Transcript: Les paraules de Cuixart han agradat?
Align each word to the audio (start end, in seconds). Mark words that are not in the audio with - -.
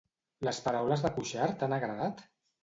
Les 0.47 0.61
paraules 0.67 1.03
de 1.03 1.11
Cuixart 1.19 1.63
han 1.69 1.77
agradat? 1.79 2.27